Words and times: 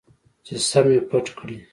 چې 0.45 0.55
سم 0.69 0.85
مې 0.89 0.99
پټ 1.09 1.25
کړي. 1.37 1.57